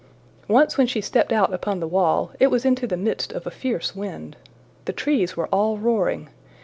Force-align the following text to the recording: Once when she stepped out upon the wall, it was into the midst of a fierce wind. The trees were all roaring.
Once 0.47 0.79
when 0.79 0.87
she 0.87 0.99
stepped 0.99 1.31
out 1.31 1.53
upon 1.53 1.79
the 1.79 1.85
wall, 1.87 2.31
it 2.39 2.47
was 2.47 2.65
into 2.65 2.87
the 2.87 2.97
midst 2.97 3.31
of 3.33 3.45
a 3.45 3.51
fierce 3.51 3.95
wind. 3.95 4.35
The 4.85 4.93
trees 4.93 5.37
were 5.37 5.45
all 5.53 5.77
roaring. 5.77 6.29